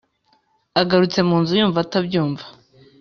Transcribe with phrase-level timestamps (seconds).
[0.81, 2.43] agarutse munzu yumva atabyumva